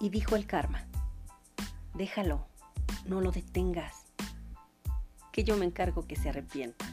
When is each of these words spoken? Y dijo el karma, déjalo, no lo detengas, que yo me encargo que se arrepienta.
Y 0.00 0.08
dijo 0.08 0.34
el 0.34 0.46
karma, 0.46 0.86
déjalo, 1.94 2.46
no 3.04 3.20
lo 3.20 3.30
detengas, 3.30 4.06
que 5.30 5.44
yo 5.44 5.58
me 5.58 5.66
encargo 5.66 6.06
que 6.06 6.16
se 6.16 6.30
arrepienta. 6.30 6.86